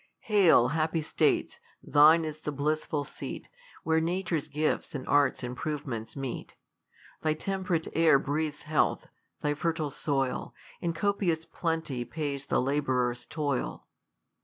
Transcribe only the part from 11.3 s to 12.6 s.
plenty pays the